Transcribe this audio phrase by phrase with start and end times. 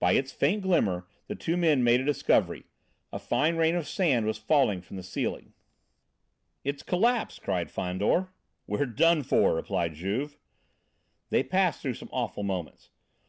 [0.00, 2.64] By its faint glimmer the two men made a discovery.
[3.12, 5.52] A fine rain of sand was falling from the ceiling.
[6.64, 8.30] "It's collapsed!" cried Fandor.
[8.66, 10.36] "We're done for!" replied Juve.
[11.28, 12.90] They passed through some awful moments.